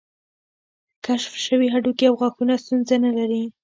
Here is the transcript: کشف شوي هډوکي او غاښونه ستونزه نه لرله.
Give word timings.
کشف 1.05 1.33
شوي 1.45 1.67
هډوکي 1.73 2.05
او 2.09 2.15
غاښونه 2.21 2.53
ستونزه 2.63 2.95
نه 3.05 3.09
لرله. 3.15 3.45